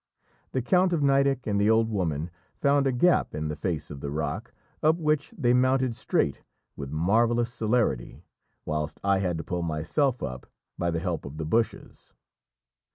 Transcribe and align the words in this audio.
The 0.53 0.63
Count 0.63 0.93
of 0.93 1.03
Nideck 1.03 1.45
and 1.45 1.61
the 1.61 1.69
old 1.69 1.87
woman 1.87 2.31
found 2.59 2.87
a 2.87 2.91
gap 2.91 3.35
in 3.35 3.49
the 3.49 3.55
face 3.55 3.91
of 3.91 3.99
the 4.01 4.09
rock, 4.09 4.51
up 4.81 4.95
which 4.95 5.29
they 5.37 5.53
mounted 5.53 5.95
straight 5.95 6.41
with 6.75 6.89
marvellous 6.89 7.53
celerity, 7.53 8.23
whilst 8.65 8.99
I 9.03 9.19
had 9.19 9.37
to 9.37 9.43
pull 9.43 9.61
myself 9.61 10.23
up 10.23 10.47
by 10.75 10.89
the 10.89 10.97
help 10.99 11.23
of 11.23 11.37
the 11.37 11.45
bushes. 11.45 12.13